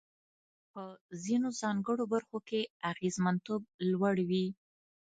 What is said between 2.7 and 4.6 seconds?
اغېزمنتوب لوړ وي.